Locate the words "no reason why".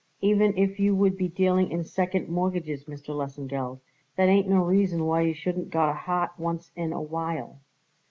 4.49-5.21